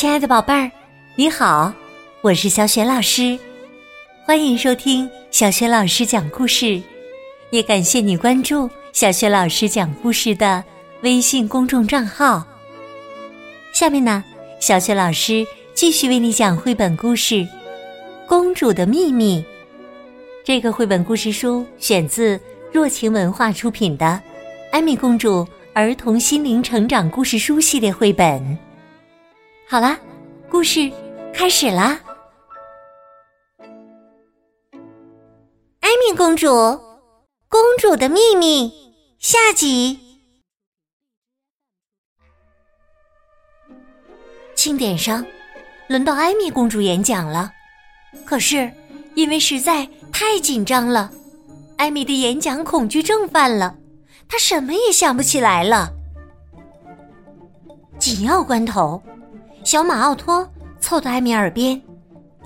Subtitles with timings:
[0.00, 0.70] 亲爱的宝贝儿，
[1.14, 1.70] 你好，
[2.22, 3.38] 我是小雪老师，
[4.24, 6.80] 欢迎收听小雪老师讲故事，
[7.50, 10.64] 也感谢你关注小雪老师讲故事的
[11.02, 12.42] 微信公众账号。
[13.74, 14.24] 下面呢，
[14.58, 17.34] 小雪老师继续为你讲绘本故事
[18.26, 19.40] 《公主的秘密》。
[20.42, 22.40] 这个绘本故事书选自
[22.72, 24.06] 若晴文化出品的
[24.72, 28.69] 《艾米公主儿童心灵成长故事书》系列绘本。
[29.70, 29.96] 好啦，
[30.50, 30.90] 故事
[31.32, 32.00] 开始啦！
[35.78, 36.48] 艾米公主，
[37.46, 38.72] 公主的秘密
[39.20, 39.96] 下集。
[44.56, 45.24] 庆典上，
[45.86, 47.52] 轮到艾米公主演讲了，
[48.24, 48.68] 可是
[49.14, 51.12] 因为实在太紧张了，
[51.76, 53.76] 艾米的演讲恐惧症犯了，
[54.28, 55.92] 她什么也想不起来了。
[58.00, 59.00] 紧要关头。
[59.62, 60.48] 小马奥托
[60.80, 61.80] 凑到艾米耳边，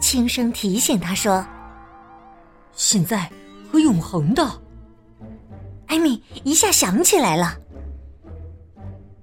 [0.00, 1.46] 轻声提醒他说
[2.74, 3.30] ：“现在
[3.70, 4.46] 和永恒的。”
[5.86, 7.56] 艾米一下想起来了。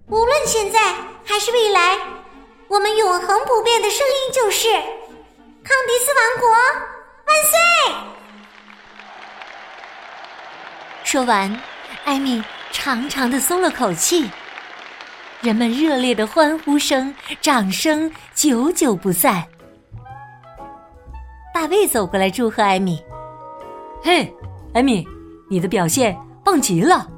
[0.08, 2.00] 无论现在还是未来，
[2.70, 4.70] 我们永恒不变的声音就是
[5.61, 6.50] “康迪斯王国
[7.28, 7.59] 万岁”。
[11.03, 11.61] 说完，
[12.05, 14.30] 艾米长长的松了口气。
[15.42, 17.11] 人们热烈的欢呼声、
[17.42, 19.44] 掌声久久不散。
[21.52, 23.03] 大卫走过来祝贺艾米
[24.03, 24.31] ：“嘿，
[24.72, 25.03] 艾米，
[25.50, 27.09] 你的表现棒极了！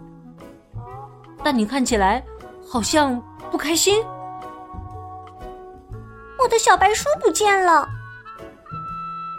[1.44, 2.24] 但你看起来
[2.66, 3.22] 好像
[3.52, 4.02] 不开心。”
[6.42, 7.86] 我的小白书不见了。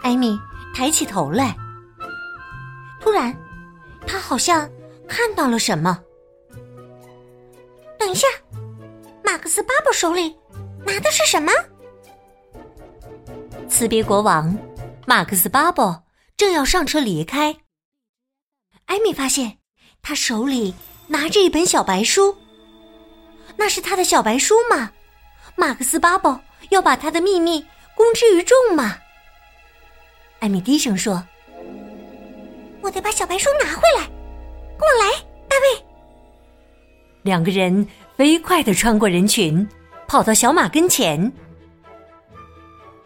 [0.03, 0.39] 艾米
[0.75, 1.55] 抬起头来，
[3.01, 3.35] 突然，
[4.05, 4.69] 他好像
[5.07, 5.99] 看到了什么。
[7.97, 8.27] 等一下。
[9.35, 10.33] 马克思巴布手里
[10.85, 11.51] 拿的是什么？
[13.67, 14.57] 辞别国王，
[15.05, 15.93] 马克思巴布
[16.37, 17.53] 正要上车离开。
[18.85, 19.57] 艾米发现
[20.01, 20.73] 他手里
[21.07, 22.33] 拿着一本小白书，
[23.57, 24.93] 那是他的小白书吗？
[25.57, 26.39] 马克思巴布
[26.69, 27.59] 要把他的秘密
[27.93, 28.97] 公之于众吗？
[30.39, 31.21] 艾米低声说
[32.81, 34.07] ：“我得把小白书拿回来，
[34.79, 35.11] 跟我来，
[35.49, 35.85] 大卫。”
[37.23, 37.85] 两个人。
[38.17, 39.67] 飞快的穿过人群，
[40.07, 41.29] 跑到小马跟前。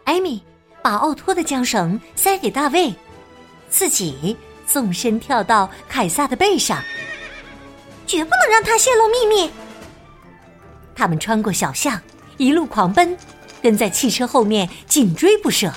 [0.04, 0.40] 艾米
[0.82, 2.94] 把奥托的缰绳塞给大卫，
[3.68, 6.80] 自己纵身跳到凯撒的背上，
[8.06, 9.50] 绝不能让他泄露秘密。
[10.94, 12.00] 他们穿过小巷，
[12.36, 13.18] 一路狂奔，
[13.60, 15.72] 跟在汽车后面紧追不舍。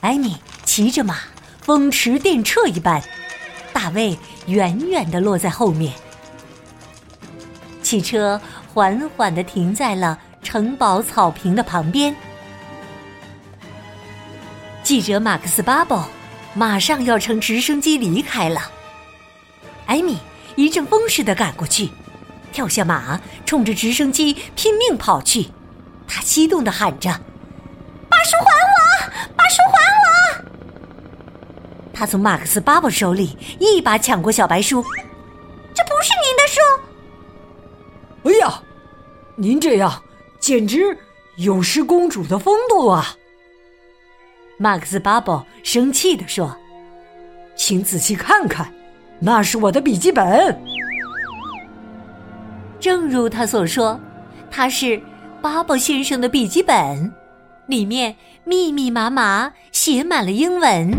[0.00, 1.18] 艾米骑着马，
[1.60, 3.00] 风驰电掣一般，
[3.72, 5.92] 大卫远远的落在后面。
[7.90, 8.40] 汽车
[8.72, 12.14] 缓缓的停在了城堡草坪的旁边。
[14.80, 16.00] 记者马克思巴布
[16.54, 18.60] 马上要乘直升机离开了。
[19.86, 20.16] 艾米
[20.54, 21.90] 一阵风似的赶过去，
[22.52, 25.48] 跳下马，冲着直升机拼命跑去。
[26.06, 27.10] 他激动的喊着
[28.08, 29.10] ：“把书还我！
[29.36, 30.44] 把书还我！”
[31.92, 34.84] 他从马克思巴布手里一把抢过小白书，
[39.40, 40.02] 您这样
[40.38, 40.94] 简直
[41.36, 43.16] 有失公主的风度啊！
[44.58, 46.54] 马克思巴布生气的说
[47.56, 48.70] ：“请仔细看看，
[49.18, 50.60] 那是我的笔记本。”
[52.78, 53.98] 正如他所说，
[54.50, 55.00] 他是
[55.40, 57.10] 巴布先生的笔记本，
[57.66, 58.14] 里面
[58.44, 60.92] 密密麻麻写满了英文。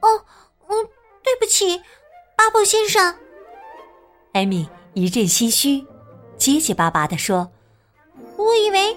[0.00, 0.06] 哦，
[0.68, 0.76] 嗯，
[1.24, 1.78] 对不起，
[2.36, 3.16] 巴布先生，
[4.32, 4.68] 艾米。
[4.96, 5.84] 一阵唏嘘，
[6.44, 7.50] 结结巴巴的说
[8.36, 8.94] ：“我以为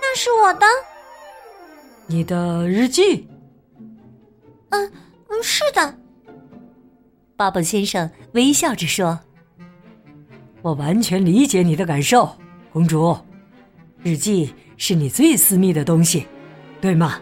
[0.00, 0.66] 那是我的，
[2.06, 3.28] 你的日记。
[4.72, 4.90] ”“嗯
[5.28, 5.94] 嗯，是的。”
[7.36, 9.20] 巴宝先生微笑着说
[10.62, 12.34] ：“我完全理解你的感受，
[12.72, 13.14] 公主。
[14.02, 16.26] 日记是你最私密的东西，
[16.80, 17.20] 对吗？”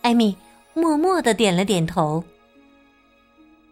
[0.00, 0.34] 艾米
[0.72, 2.24] 默默的点了点头。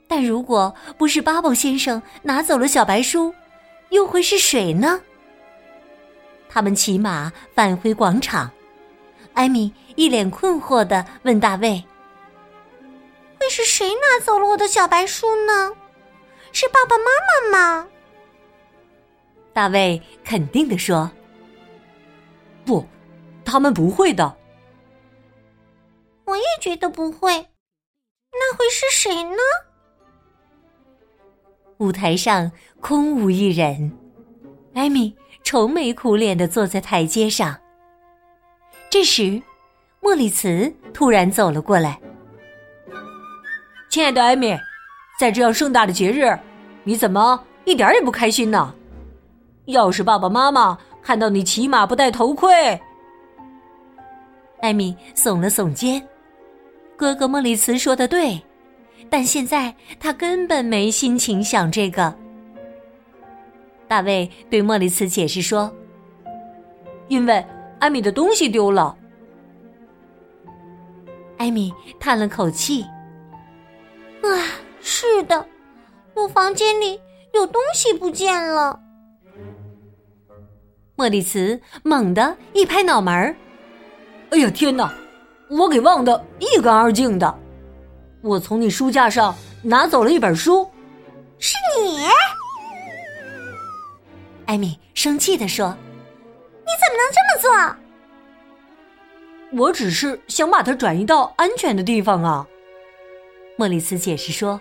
[0.06, 3.34] 但如果不是巴宝先生拿走了小白书，
[3.90, 5.00] 又会是谁呢？
[6.48, 8.50] 他们骑马返回广场，
[9.34, 11.84] 艾米一脸困惑的问大卫
[13.38, 15.72] ：“会是谁拿走了我的小白书呢？
[16.52, 17.04] 是爸爸妈
[17.52, 17.88] 妈吗？”
[19.52, 21.10] 大卫肯定的说
[22.66, 22.84] ：“不，
[23.44, 24.36] 他们不会的。”
[26.26, 27.32] 我也觉得不会，
[28.32, 29.38] 那会是谁呢？
[31.80, 33.90] 舞台上空无一人，
[34.74, 37.58] 艾米愁眉苦脸的坐在台阶上。
[38.90, 39.40] 这时，
[40.00, 41.98] 莫里茨突然走了过来。
[43.88, 44.54] “亲爱的艾米，
[45.18, 46.38] 在这样盛大的节日，
[46.84, 48.74] 你怎么一点也不开心呢？
[49.64, 52.78] 要是爸爸妈妈看到你骑马不戴头盔……”
[54.60, 56.06] 艾米耸了耸肩。
[56.94, 58.38] 哥哥莫里茨说的对，
[59.08, 62.14] 但现在他根本没心情想这个。
[63.88, 65.72] 大卫对莫里茨解释说
[67.08, 67.44] ：“因为……”
[67.80, 68.94] 艾米的东西丢了。
[71.38, 72.82] 艾米叹了口气
[74.20, 74.28] ：“啊，
[74.82, 75.46] 是的，
[76.12, 77.00] 我房间里
[77.32, 78.78] 有东西不见了。”
[80.94, 83.34] 莫里茨猛地一拍脑门儿
[84.28, 84.92] ：“哎呀，天哪！
[85.48, 87.39] 我给忘得一干二净的。
[88.22, 90.68] 我从你书架上拿走了一本书。”
[91.38, 92.06] 是你？
[94.46, 95.76] 艾米生气的说。
[96.62, 97.76] 你怎么能这么
[99.52, 99.58] 做？
[99.58, 102.46] 我只是想把它转移到安全的地方啊。
[103.56, 104.60] 莫里斯解释说：“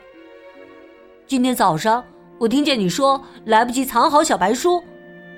[1.27, 2.03] 今天早上
[2.39, 4.83] 我听见你说来不及藏好小白书，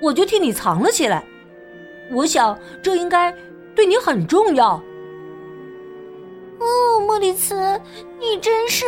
[0.00, 1.22] 我就替你藏了起来。
[2.10, 3.30] 我想这应该
[3.74, 4.82] 对你很重要。”
[6.62, 7.80] 哦，莫里茨，
[8.20, 8.86] 你真是……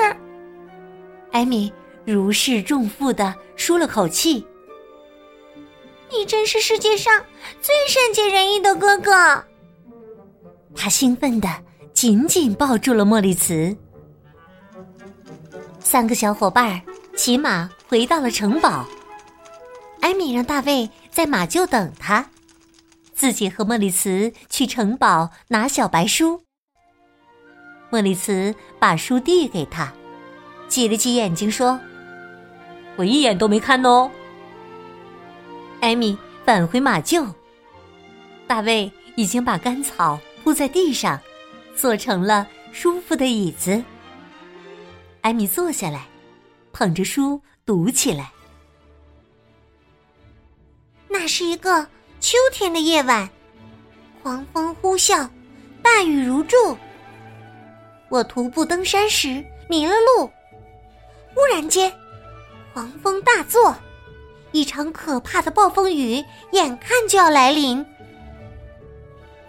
[1.33, 1.73] 艾米
[2.05, 4.47] 如释重负的舒了口气。
[6.11, 7.25] 你真是世界上
[7.61, 9.45] 最善解人意的哥哥。
[10.77, 11.49] 他兴奋的
[11.93, 13.77] 紧紧抱住了莫里茨。
[15.81, 16.81] 三个小伙伴
[17.17, 18.87] 骑马回到了城堡。
[20.01, 22.31] 艾米让大卫在马厩等他，
[23.13, 26.44] 自己和莫里茨去城堡拿小白书。
[27.95, 29.95] 莫里茨把书递给他，
[30.67, 31.79] 挤了挤眼睛说
[32.99, 34.11] ：“我一眼都没看哦。”
[35.81, 37.33] 艾米返回马厩，
[38.49, 41.21] 大卫已经把干草铺在地上，
[41.77, 43.81] 做成了舒服的椅子。
[45.21, 46.05] 艾米坐下来，
[46.73, 48.33] 捧着书读起来。
[51.07, 51.87] 那是一个
[52.19, 53.31] 秋天的夜晚，
[54.21, 55.31] 狂风呼啸，
[55.81, 56.57] 大雨如注。
[58.15, 60.31] 我徒步登山时迷了路，
[61.35, 61.93] 忽然间，
[62.73, 63.75] 狂风大作。
[64.53, 67.85] 一场可怕的暴风雨眼看就要来临，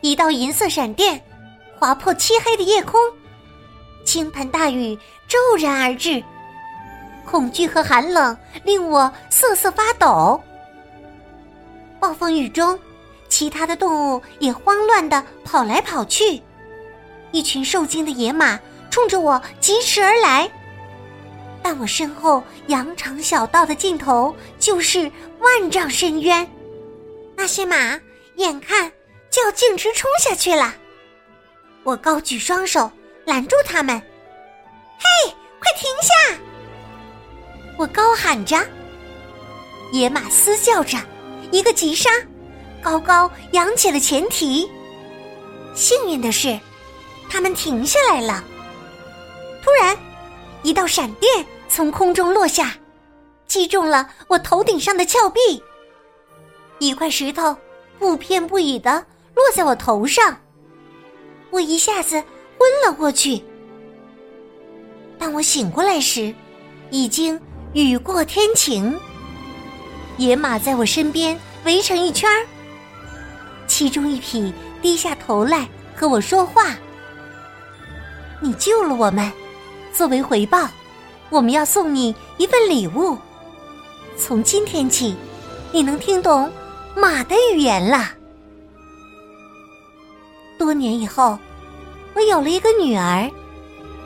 [0.01, 1.21] 一道银色闪电
[1.77, 3.00] 划破漆黑的夜空，
[4.03, 4.97] 倾盆大雨
[5.27, 6.23] 骤然而至，
[7.23, 10.41] 恐惧和寒冷令我瑟瑟发抖。
[12.00, 12.79] 暴风雨中，
[13.29, 16.41] 其他的动物也慌乱的跑来跑去，
[17.35, 18.57] 一群受惊的野马
[18.89, 20.49] 冲着我疾驰而来。
[21.61, 26.49] 但我身后羊肠小道的尽头就是万丈深渊，
[27.35, 27.99] 那些马
[28.35, 28.89] 眼看
[29.29, 30.73] 就要径直冲下去了。
[31.83, 32.89] 我高举双手
[33.25, 34.01] 拦住他们
[34.97, 36.39] ：“嘿，快停下！”
[37.77, 38.57] 我高喊着，
[39.91, 40.97] 野马嘶叫着，
[41.51, 42.09] 一个急刹，
[42.81, 44.71] 高高扬起了前蹄。
[45.73, 46.57] 幸运的是，
[47.30, 48.44] 他们停下来了。
[49.63, 49.98] 突然，
[50.63, 51.45] 一道闪电。
[51.68, 52.74] 从空中落下，
[53.48, 55.62] 击中了我头顶上的峭壁。
[56.80, 57.57] 一块石头
[58.00, 60.40] 不偏不倚的落在我头上，
[61.49, 62.23] 我一下子
[62.57, 63.44] 昏了过去。
[65.18, 66.33] 当我醒过来时，
[66.92, 67.38] 已经
[67.73, 68.97] 雨过天晴。
[70.18, 72.45] 野马在我身边围成一圈儿，
[73.68, 76.78] 其中一匹低下头来和我说话
[78.42, 79.31] ：“你救了我们，
[79.94, 80.68] 作为回报。”
[81.31, 83.18] 我们要送你一份礼物。
[84.15, 85.15] 从今天起，
[85.71, 86.49] 你能听懂
[86.95, 88.11] 马的语言了。
[90.57, 91.37] 多年以后，
[92.13, 93.30] 我有了一个女儿，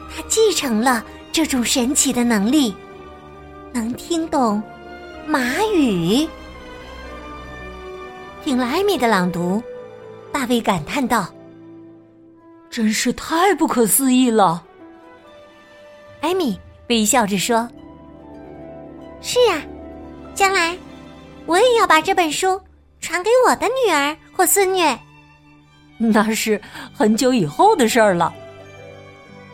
[0.09, 2.73] 她继承了这种神奇的能力，
[3.73, 4.63] 能听懂
[5.27, 5.41] 马
[5.73, 6.25] 语。
[8.45, 9.61] 听了艾米的朗读，
[10.31, 11.27] 大卫感叹道
[12.69, 14.63] ：“真是太不可思议了。”
[16.21, 16.59] 艾米。
[16.89, 17.69] 微笑着说
[19.21, 19.61] ：“是啊，
[20.33, 20.75] 将来
[21.45, 22.59] 我也要把这本书
[22.99, 24.81] 传给我的女儿或孙女。
[25.99, 26.59] 那是
[26.91, 28.33] 很久以后的事儿了。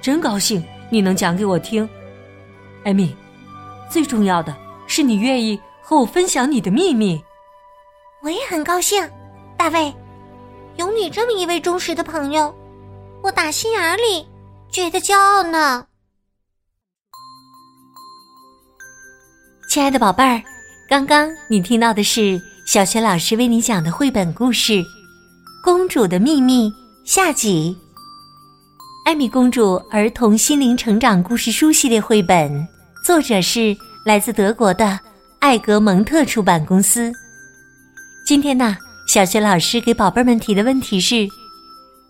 [0.02, 1.90] 真高兴你能讲给我听，
[2.86, 3.14] 艾米。
[3.90, 4.56] 最重要的
[4.88, 7.22] 是你愿意和我分享你的秘密。
[8.22, 9.06] 我也很高兴，
[9.58, 9.94] 大卫，
[10.78, 12.56] 有你这么一位忠实的朋友，
[13.26, 14.24] 我打心眼里
[14.72, 15.88] 觉得骄傲呢。”
[19.68, 20.44] 亲爱的宝贝儿，
[20.88, 24.74] 刚刚你听到的是小雪老师为你讲的绘本故事
[25.64, 26.70] 《公主的秘密》
[27.04, 27.76] 下集。
[29.06, 32.68] 艾米公主儿童心灵成长故事书系列绘本，
[33.04, 35.00] 作者是来自德国的
[35.40, 37.12] 艾格蒙特出版公司。
[38.26, 38.78] 今天呢，
[39.08, 41.28] 小雪老师给宝贝们提的问题是：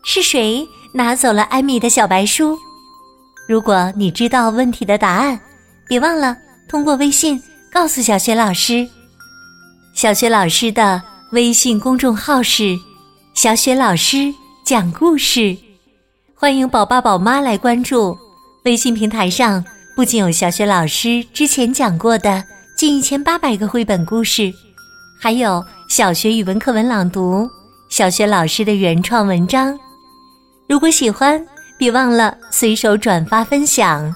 [0.04, 2.58] 是谁拿走了艾米的小白书？
[3.50, 5.38] 如果你知道问题的答案，
[5.90, 6.38] 别忘了
[6.70, 7.38] 通过微信
[7.70, 8.88] 告诉小雪老师。
[9.94, 12.80] 小雪老师的微信公众号是
[13.36, 14.34] “小雪老师
[14.64, 15.58] 讲故事”，
[16.34, 18.18] 欢迎宝爸宝妈来关注。
[18.64, 19.62] 微信平台上
[19.98, 22.42] 不仅有小雪老师之前讲过的
[22.78, 24.50] 近一千八百个绘本故事，
[25.20, 27.50] 还有小学语文课文朗读、
[27.90, 29.78] 小学老师的原创文章。
[30.68, 31.44] 如果喜欢，
[31.78, 34.14] 别忘了随手转发分享。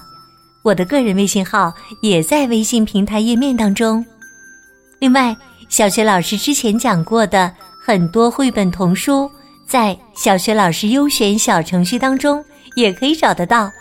[0.63, 4.05] 我的个人微信号也在微信平台页面当中。
[4.99, 5.35] 另外，
[5.69, 9.29] 小学老师之前讲过的很多绘本童书，
[9.67, 12.43] 在小学老师优选小程序当中
[12.75, 13.71] 也可以找得到。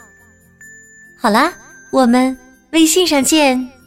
[1.16, 1.52] 好啦，
[1.90, 2.36] 我们
[2.72, 3.77] 微信上见。